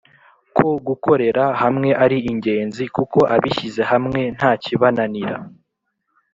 [0.55, 5.35] Ko gukorera hamwe ari ingenzi kuko abishyize hamwe nta kibananira